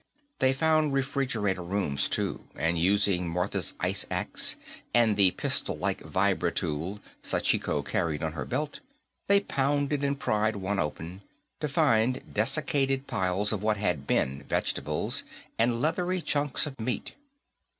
They 0.39 0.51
found 0.51 0.93
refrigeration 0.93 1.67
rooms, 1.69 2.09
too, 2.09 2.47
and 2.55 2.79
using 2.79 3.29
Martha's 3.29 3.75
ice 3.79 4.07
axe 4.09 4.55
and 4.95 5.15
the 5.15 5.29
pistollike 5.37 6.01
vibratool 6.01 6.99
Sachiko 7.21 7.83
carried 7.85 8.23
on 8.23 8.31
her 8.33 8.43
belt, 8.45 8.79
they 9.27 9.41
pounded 9.41 10.03
and 10.03 10.19
pried 10.19 10.55
one 10.55 10.79
open, 10.79 11.21
to 11.59 11.67
find 11.67 12.23
dessicated 12.33 13.05
piles 13.05 13.53
of 13.53 13.61
what 13.61 13.77
had 13.77 14.07
been 14.07 14.43
vegetables, 14.49 15.23
and 15.59 15.83
leathery 15.83 16.19
chunks 16.21 16.65
of 16.65 16.79
meat. 16.79 17.13